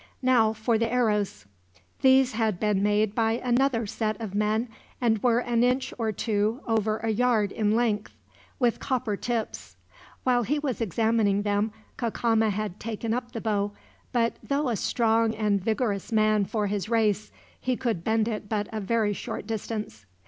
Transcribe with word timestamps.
Now 0.23 0.51
for 0.51 0.79
the 0.79 0.91
arrows." 0.91 1.45
These 2.01 2.31
had 2.31 2.59
been 2.59 2.81
made 2.81 3.13
by 3.13 3.33
another 3.33 3.85
set 3.85 4.19
of 4.19 4.33
men, 4.33 4.67
and 4.99 5.21
were 5.21 5.37
an 5.37 5.63
inch 5.63 5.93
or 5.95 6.11
two 6.11 6.61
over 6.67 6.97
a 6.97 7.11
yard 7.11 7.51
in 7.51 7.75
length, 7.75 8.15
with 8.57 8.79
copper 8.79 9.15
tips. 9.15 9.75
While 10.23 10.41
he 10.41 10.57
was 10.57 10.81
examining 10.81 11.43
them 11.43 11.71
Cacama 11.97 12.49
had 12.49 12.79
taken 12.79 13.13
up 13.13 13.31
the 13.33 13.41
bow, 13.41 13.73
but 14.11 14.37
though 14.41 14.69
a 14.69 14.75
strong 14.75 15.35
and 15.35 15.63
vigorous 15.63 16.11
man 16.11 16.45
for 16.45 16.65
his 16.65 16.89
race, 16.89 17.31
he 17.59 17.77
could 17.77 18.03
bend 18.03 18.27
it 18.27 18.49
but 18.49 18.67
a 18.73 18.79
very 18.81 19.13
short 19.13 19.45
distance. 19.45 20.07